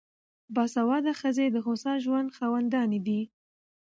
[0.55, 3.21] باسواده ښځې د هوسا ژوند خاوندانې دي.